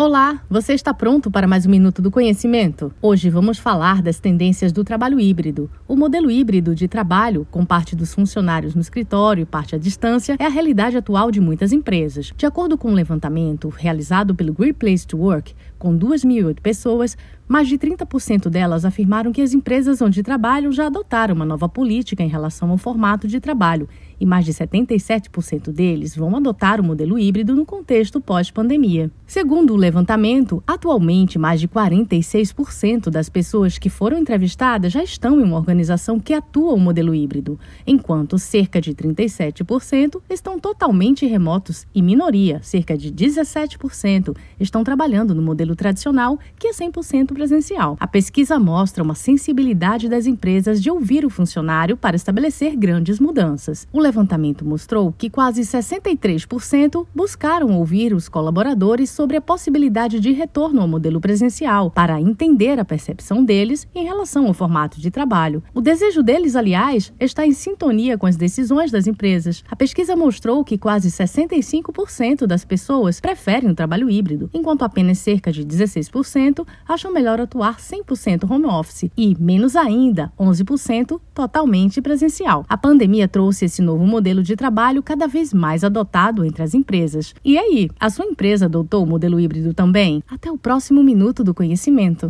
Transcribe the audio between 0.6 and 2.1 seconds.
está pronto para mais um Minuto do